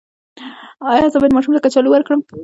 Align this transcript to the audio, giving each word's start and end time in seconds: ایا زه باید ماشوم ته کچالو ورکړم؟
ایا 0.91 1.05
زه 1.13 1.17
باید 1.19 1.35
ماشوم 1.35 1.53
ته 1.55 1.61
کچالو 1.65 1.89
ورکړم؟ 1.91 2.19